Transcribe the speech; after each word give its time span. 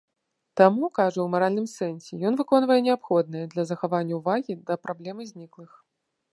Таму, 0.61 0.87
кажа, 0.99 1.19
у 1.23 1.25
маральным 1.33 1.67
сэнсе 1.73 2.13
ён 2.29 2.33
выконвае 2.41 2.79
неабходнае 2.89 3.45
для 3.53 3.67
захавання 3.73 4.13
ўвагі 4.23 4.53
да 4.71 4.83
праблемы 4.89 5.21
зніклых. 5.33 5.71